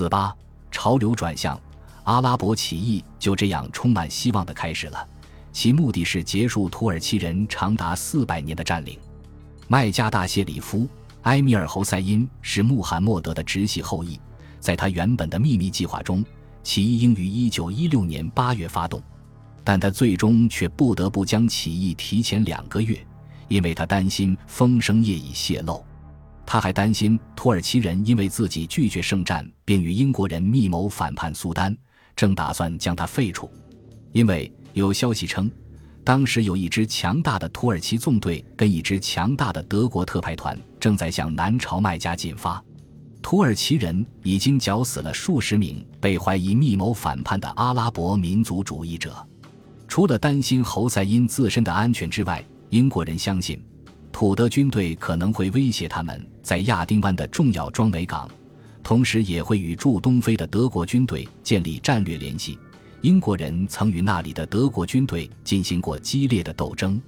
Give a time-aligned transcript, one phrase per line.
[0.00, 0.34] 四八
[0.70, 1.60] 潮流转向，
[2.04, 5.06] 阿拉伯起义就这样充满希望的开始了。
[5.52, 8.98] 其目的是结束土耳其人长达四百年的占领。
[9.68, 10.88] 麦加大谢里夫
[11.24, 14.18] 埃米尔侯赛因是穆罕默德的直系后裔，
[14.58, 16.24] 在他原本的秘密计划中，
[16.62, 19.02] 起义应于一九一六年八月发动，
[19.62, 23.06] 但他最终却不得不将起义提前两个月，
[23.48, 25.84] 因为他担心风声业已泄露。
[26.52, 31.72] 他还担心土耳其人因为自己拒绝圣战，并与英国人密谋反叛苏丹，
[32.16, 33.48] 正打算将他废除，
[34.10, 34.52] 因为。
[34.72, 35.48] 有消息称，
[36.02, 42.60] 当时有一支强大的土耳其纵队跟一支强大的德国特派团正在向南朝麦加进发。
[43.22, 49.24] 土耳其人已经绞死了数十名被怀疑密谋反叛的阿拉伯民族主义者。
[49.86, 53.60] 除了担心侯赛因自身的安全之外，英国人相信
[54.12, 58.28] 土德军队可能会威胁他们在亚丁湾的重要装备港，
[58.82, 62.58] 同时也会与驻东非的德国军队建立战略联系。
[63.02, 67.00] 英国人曾与那里的德国军队进行过激烈的斗争。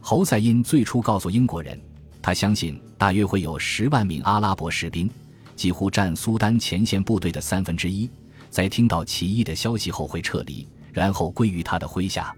[0.00, 1.80] 侯赛因最初告诉英国人，
[2.20, 5.08] 他相信大约会有十万名阿拉伯士兵，
[5.54, 8.10] 几乎占苏丹前线部队的三分之一，
[8.50, 12.34] 在听到起义的消息后会撤离，然后归于他的麾下。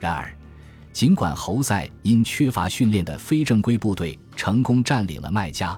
[0.00, 0.34] 然而，
[0.92, 5.76] 尽管侯赛因缺乏训练的非正规部队成功占领了麦加，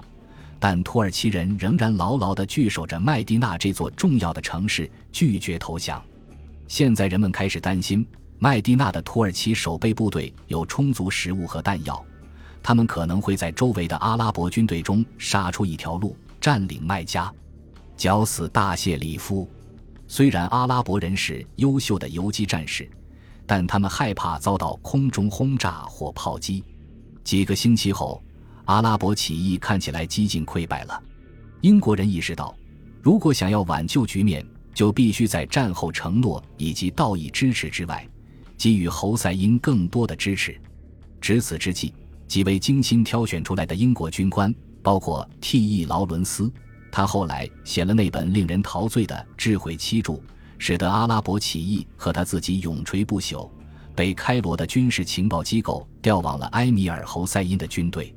[0.59, 6.03] 但土耳其人仍然牢牢地据守着麦地那这座重要的城市，拒绝投降。
[6.67, 8.05] 现在人们开始担心，
[8.39, 12.03] 麦地那的土耳其守备部队有充足食物和弹药，
[12.61, 17.31] 他们可能会在周围的阿拉伯军队中杀出一条路，占领麦加，
[17.95, 19.49] 绞死大谢里夫。
[20.07, 22.89] 虽然阿拉伯人是优秀的游击战士，
[23.45, 26.63] 但他们害怕遭到空中轰炸或炮击。
[27.23, 28.23] 几个星期后，
[28.65, 31.01] 阿拉伯起义看起来几近溃败了。
[31.61, 32.55] 英国人意识到，
[33.01, 38.07] 如果想要挽救局面，就必须在战后承诺以及道义支持之外，
[38.57, 40.59] 给予侯赛因更多的支持。
[41.21, 41.93] 值此之际，
[42.27, 44.53] 几位精心挑选出来的英国军官，
[44.83, 45.85] 包括 T.E.
[45.85, 46.51] 劳伦斯，
[46.91, 50.13] 他后来写了那本令人陶醉的《智慧七著》，
[50.57, 53.49] 使得阿拉伯起义和他自己永垂不朽。
[53.95, 58.13] 被开罗的军事情报机构调往了埃米尔侯赛因的军队，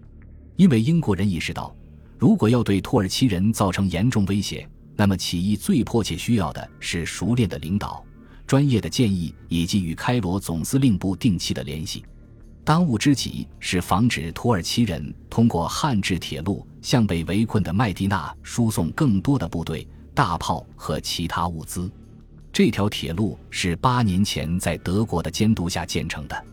[0.57, 1.75] 因为英国人意识到，
[2.19, 4.69] 如果要对土耳其人造成严重威胁。
[4.97, 8.05] 那么，起义最迫切需要的是熟练的领导、
[8.45, 12.05] 专业的建议以及与开罗总司令部定期的联系。
[12.65, 21.89] 当务之急是防止土耳其人通过汉制铁路向被围困的麦地那输送更多的部队、大炮和其他物资。
[22.53, 26.45] 这条铁路是八年前在德国的监督下建成的，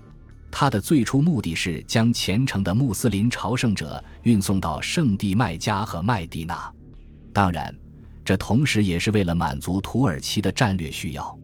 [0.52, 6.74] 它的最初目的是将虔诚的穆斯林朝圣者运送到圣地麦加和麦地那。
[7.34, 7.74] 当然。
[8.28, 11.40] 这同时也是为了满足土耳其的战略需要。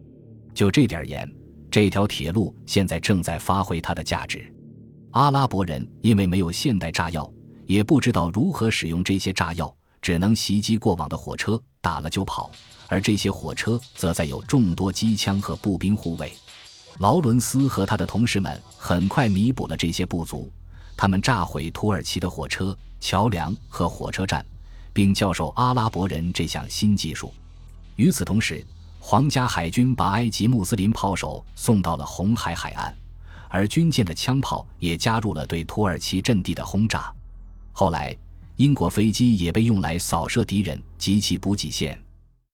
[0.52, 1.32] 就这点而言，
[1.70, 4.52] 这条铁路现在正在发挥它的价值。
[5.12, 7.32] 阿拉伯人因为没有现代炸药，
[7.66, 12.50] 也不知道如何使用这些炸药，只能袭击过往的火车，打了就跑。
[12.88, 16.32] 而这些火车则载有众多机枪和步兵护卫。
[16.98, 20.50] 劳伦斯和他的同事们很快弥补了这些不足，
[20.96, 24.42] 他们炸毁土耳其的火车、桥梁和火车站。
[24.94, 27.32] 并教授阿拉伯人这项新技术。
[27.96, 28.62] 与此同时，
[29.00, 32.94] 皇家海军把埃及穆斯林炮手送到了红海海岸，
[33.48, 37.10] 而军舰的枪炮也加入了对土耳其阵地的轰炸。
[37.72, 38.14] 后来，
[38.62, 42.00] 英国飞机也被用来扫射敌人及其补给线。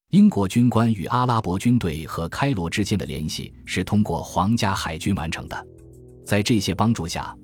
[0.08, 5.66] 英国军官与阿拉伯军队和开罗之间的联系是通过皇家海军完成的。
[6.24, 7.36] 在这些帮助下，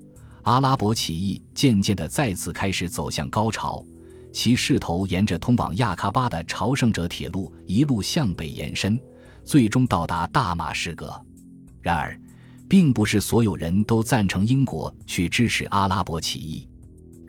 [0.44, 3.84] 阿拉伯起义渐渐地再次开始走向高潮。
[4.32, 8.98] 其势头沿着通往亚喀巴的朝圣者铁路一路向北延伸，
[9.44, 11.14] 最终到达大马士革。
[11.82, 12.18] 然而，
[12.66, 16.66] 并不是所有人都赞成英国去支持阿拉伯起义。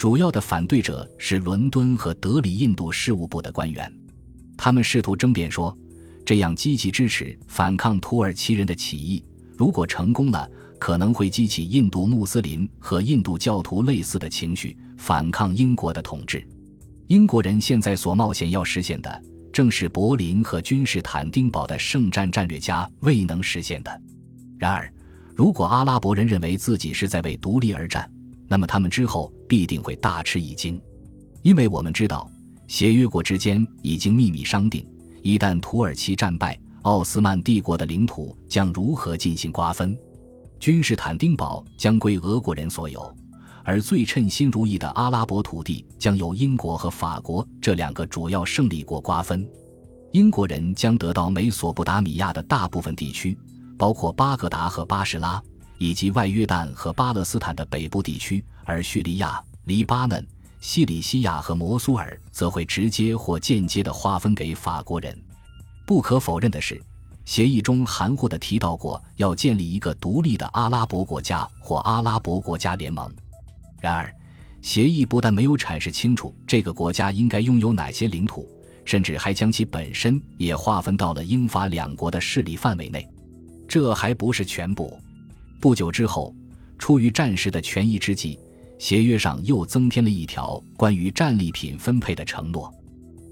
[0.05, 3.91] 主要的反对者是伦敦和德里印度事务部的官员，
[4.55, 5.75] 他们试图争辩说，
[6.23, 9.25] 这样积极支持反抗土耳其人的起义，
[9.57, 10.47] 如果成功了，
[10.79, 16.47] 可能会激起印度穆斯林和印度教徒类似的情绪，反抗英国的统治。
[17.07, 24.01] 英国人现在所冒险要实现的，正是柏林和君士坦丁堡的圣战战略家未能实现的。
[24.59, 24.87] 然而，
[25.33, 28.07] 如果阿拉伯人认为自己是在为独立而战，
[28.47, 30.81] 那么他们之后必定会大吃一惊，
[31.41, 32.29] 因为我们知道，
[32.67, 34.87] 协约国之间已经秘密商定，
[35.21, 39.97] 一旦土耳其战败，奥斯曼帝国的领土将如何进行瓜分，
[40.59, 43.15] 君士坦丁堡将归俄国人所有。
[43.67, 49.43] 而最称心如意的阿拉伯土地将由英国和法国这两个主要胜利国瓜分。
[50.11, 53.35] 英国人将得到美索不达米亚的大部分地区，
[53.75, 55.41] 包括巴格达和巴士拉，
[55.77, 60.25] 以及外约旦和巴勒斯坦的北部地区，而叙利亚、黎巴嫩、
[60.59, 65.17] 西里西亚和摩苏尔则会直接或间接地划分给法国人。
[65.85, 66.81] 不可否认的是，
[67.25, 73.13] 协议中含糊地提到过要建立一个独立的阿拉伯国家或阿拉伯国家联盟。
[73.79, 74.13] 然而，
[74.61, 78.49] 协议不但没有阐释清楚这个国家应该拥有哪些领土。
[78.85, 83.03] 甚至还将其本身也划分到了英法两国的势力范围内。
[83.67, 84.95] 这还不是全部。
[85.65, 86.31] 不久之后，
[86.77, 88.37] 出于战时的权宜之计，
[88.77, 92.71] 协约上又增添了一条关于战利品分配的承诺。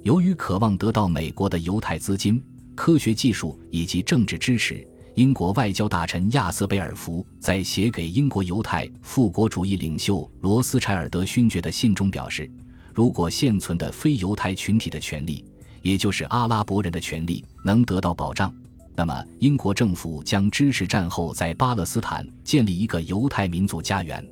[0.01, 2.44] 由于渴望得到美国的犹太资金、
[2.74, 4.83] 科学技术以及政治支持，
[5.13, 12.50] 英国外交大臣亚瑟贝尔福在写给英国犹太复国主义领袖罗斯柴尔德勋爵的信中表示。
[12.95, 15.45] 如果现存的非犹太群体的权利，
[15.83, 18.51] 也就是阿拉伯人的权利，能得到保障，
[18.95, 24.25] 那么英国政府将支持战后在巴勒斯坦建立一个犹太民族家园。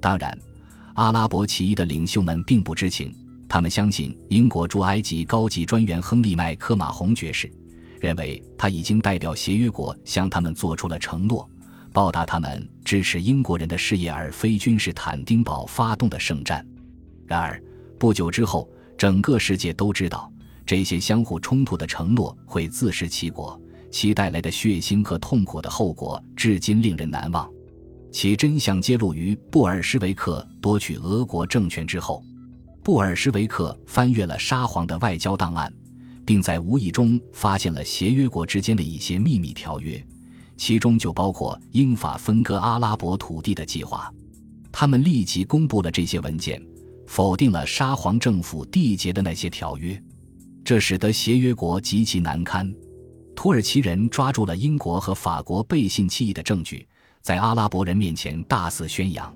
[0.00, 0.36] 当然，
[0.94, 3.14] 阿拉伯起义的领袖们并不知情，
[3.48, 7.50] 他们相信英国驻埃及高级专员亨利·麦克马洪爵士，
[8.00, 11.48] 认为他已经代表协约国向他们做出了承诺，
[11.92, 16.66] 报答他们支持英国人的事业而非君士坦丁堡发动的圣战。
[17.26, 17.62] 然而。
[17.98, 18.68] 不久之后，
[18.98, 20.28] 整个世界都知道
[20.66, 23.56] 这些相互冲突的承诺会自食其果，
[23.92, 27.48] 其带来的血腥和痛苦的后果至今令人难忘。
[28.10, 32.24] 其真相揭露于布尔什维克夺取俄国政权之后。
[32.82, 35.72] 布尔什维克翻阅了沙皇的外交档案，
[36.26, 40.04] 并在无意中发现了协约国之间的一些秘密条约，
[40.56, 44.12] 其中就包括英法分割阿拉伯土地的计划。
[44.72, 46.60] 他们立即公布了这些文件。
[47.04, 50.02] 否定了沙皇政府缔结的那些条约，
[50.64, 52.72] 这使得协约国极其难堪。
[53.34, 56.86] 土耳其人抓住了英国和法国背信弃义的证据，
[57.20, 59.34] 在阿拉伯人面前大肆宣扬。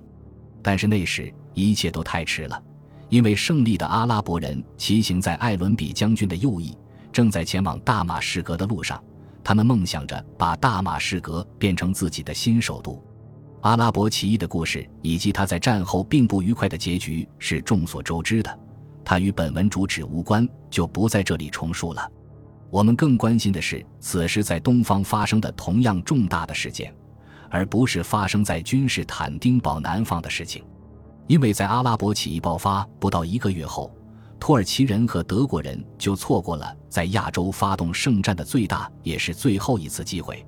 [0.61, 2.61] 但是那时一切都太迟了，
[3.09, 6.77] 因为胜利的阿拉伯人骑行在艾伦比将军的右翼，
[7.11, 9.01] 正在前往大马士革的路上。
[9.43, 13.01] 他们梦想着把大马士革变成自己的新首都。
[13.61, 18.59] 阿拉伯起义的故事以及他在战后并不愉快的结局是众所周知的，
[19.03, 22.11] 他与本文主旨无关，就不在这里重述了。
[22.69, 26.93] 我们更关心的是此时在东方发生的同样重大的事件，
[27.49, 30.63] 而不是发生在君士坦丁堡南方的事情，
[31.27, 33.91] 因为在阿拉伯起义爆发不到一个月后，
[34.39, 40.45] 土耳其人和德国人就错过了在亚洲发动圣战的最大也是最后一次机会。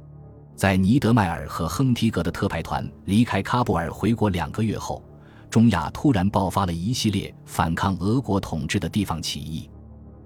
[0.56, 5.01] 在尼德迈尔和亨提格的特派团离开喀布尔回国两个月后，
[5.50, 9.69] 中亚突然爆发了一系列反抗俄国统治的地方起义。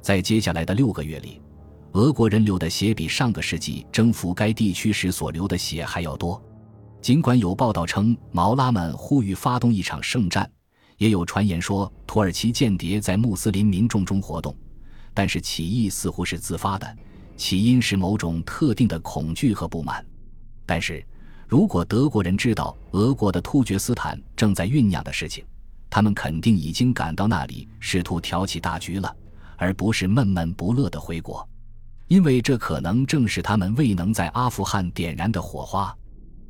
[0.01, 1.39] 在接下来的六个月里，
[1.93, 6.41] 俄国人流的血比上个世纪征服该地区时所流的血还要多。
[7.01, 10.49] 尽管有报道称毛拉们呼吁发动一场圣战，
[10.97, 14.55] 也有传言说土耳其间谍在穆斯林民众中活动，
[15.13, 16.97] 但是起义似乎是自发的，
[17.37, 20.03] 起因是某种特定的恐惧和不满。
[20.65, 21.05] 但是，
[21.47, 25.45] 如果德国人知道俄国的突厥斯坦正在酝酿的事情，
[25.91, 29.15] 他们肯定已经赶到那里，试图挑起大局了，
[29.57, 31.47] 而不是闷闷不乐的回国，
[32.07, 35.95] 因为这可能正是他们未能在阿富汗点燃的火花。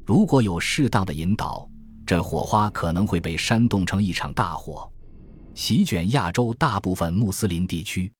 [0.05, 1.67] 如果有适当的引导，
[2.05, 4.91] 这火花可能会被煽动成一场大火，
[5.53, 8.11] 席卷亚洲大部分穆斯林地区。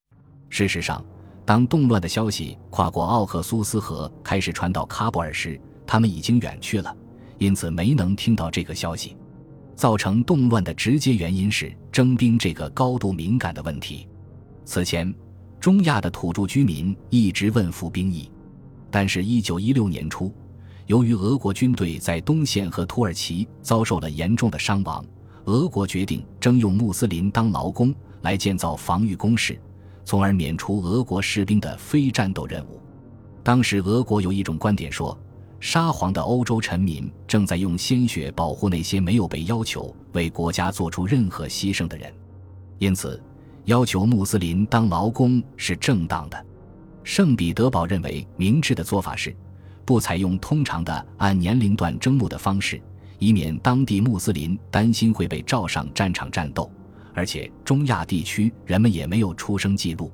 [0.50, 1.04] 事实上，
[1.46, 6.96] 当动乱的消息跨过奥克苏斯河开始传到喀布尔时，他们已经远去了，
[7.38, 9.18] 因此没能听到这个消息。
[9.76, 14.08] 造成动乱的直接原因是征兵这个高度敏感的问题。
[14.64, 15.14] 此前，
[15.64, 18.30] 中亚的土著居民一直问服兵役，
[18.92, 20.30] 但是1916年初，
[20.88, 25.06] 由于俄国军队在东线和土耳其遭受了严重的伤亡，
[25.46, 29.58] 俄国决定征用穆斯林当劳工来建造防御工事，
[30.04, 32.82] 从而免除俄国士兵的非战斗任务。
[33.42, 35.18] 当时，俄国有一种观点说。
[35.62, 42.14] 沙皇的欧洲臣民正在用鲜血保护那些没有被要求为国家做出任何牺牲的人，
[42.80, 43.24] 因此
[43.66, 46.46] 要求穆斯林当劳工是正当的。
[47.04, 49.36] 圣彼得堡认为明智的做法是，
[49.86, 52.82] 不采用通常的按年龄段征募的方式，
[53.20, 56.72] 以免当地穆斯林担心会被召上战场战斗。
[57.14, 60.12] 而且中亚地区人们也没有出生记录，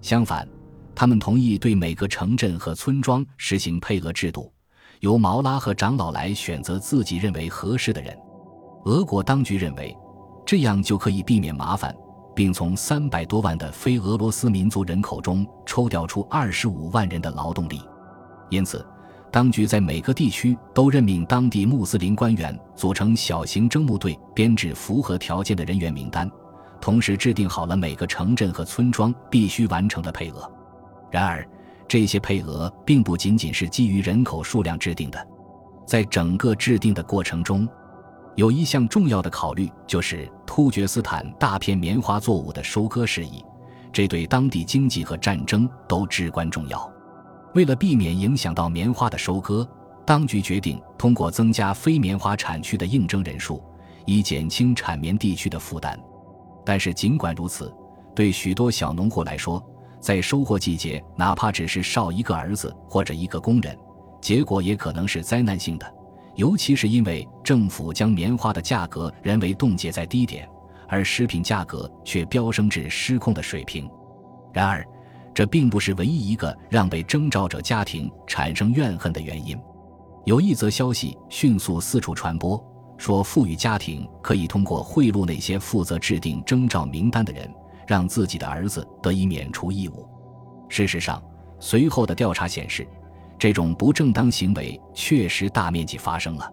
[0.00, 0.48] 相反，
[0.94, 4.52] 他们同意对每个城镇和村庄实行配额制度。
[5.00, 8.16] 由毛拉和长老来选择自己认为合适的人。
[8.84, 9.96] 俄国当局认为，
[10.44, 11.94] 这样就可以避免麻烦，
[12.34, 17.80] 并从三百多万的非俄罗斯民族人口中抽调出二十五万人的劳动力。
[18.50, 18.84] 因此，
[19.30, 26.30] 当局在每个地区都任命当地穆斯林官员组成小型征募队，编制符合条件的人员名单，
[26.80, 30.50] 同时制定好了每个城镇和村庄必须完成的配额。
[31.10, 31.46] 然而，
[31.88, 35.26] 这些配额并不仅仅是基于人口数量制定的，
[35.86, 37.68] 在整个制定的过程中，
[38.34, 43.44] 有一项重要的考虑就是突厥斯坦大片棉花作物的收割事宜，
[43.92, 46.90] 这对当地经济和战争都至关重要。
[47.54, 49.68] 为了避免影响到棉花的收割，
[50.06, 53.62] 当局决定通过增加非棉花产区的应征人数，
[54.06, 55.98] 以减轻产棉地区的负担。
[56.64, 57.70] 但是，尽管如此，
[58.14, 59.62] 对许多小农户来说，
[60.00, 63.76] 在收获季节，哪怕只是少一个儿子或者一个工人，
[64.22, 65.94] 结果也可能是灾难性的。
[66.34, 70.48] 尤其是因为政府将棉花的价格人为冻结在低点，
[70.88, 73.88] 而食品价格却飙升至失控的水平。
[74.52, 74.86] 然而，
[75.34, 79.58] 这并不是唯一一个让被征召者家庭产生怨恨的原因。
[80.24, 82.62] 有一则消息迅速四处传播，
[82.96, 87.52] 说富裕家庭可以通过贿赂那些负责制定征召名单的人。
[87.84, 90.08] 让自己的儿子得以免除义务。
[90.68, 91.20] 事实上，
[91.58, 92.86] 随后的调查显示，
[93.42, 96.48] 这种不正当行为确实大面积发生了。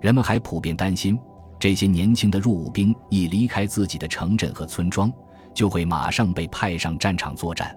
[0.00, 1.18] 人们还普遍担心，
[1.58, 5.12] 这些年轻的入伍兵一离开自己的城镇和村庄，
[5.52, 7.76] 就会马上被派上战场作战。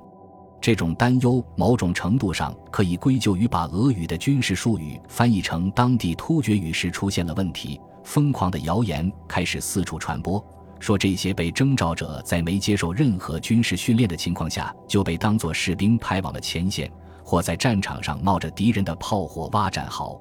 [0.61, 7.81] 这种担忧某种程度上可以归咎于把俄语的军事术语翻译成当地突厥语时出现了问题。
[8.03, 10.39] 疯狂的谣言开始四处传播。
[10.79, 16.91] 说这些被征召者在没接受任何军事训练的情况下就被当作士兵派往了前线，
[17.23, 20.19] 或在战场上冒着敌人的炮火挖战壕。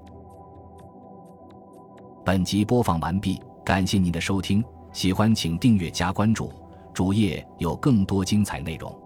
[2.24, 6.52] 本集播放完毕，感谢您的收听，喜欢请订阅加关注，
[6.94, 9.01] 主页有更多精彩内容。